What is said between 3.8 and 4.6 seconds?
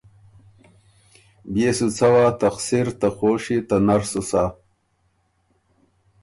نر سُو سۀ۔